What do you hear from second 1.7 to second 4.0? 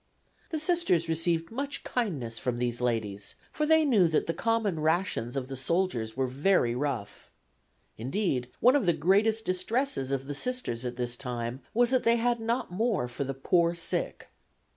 kindness from these ladies, for they